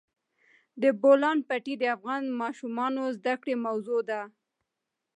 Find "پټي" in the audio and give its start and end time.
1.47-1.73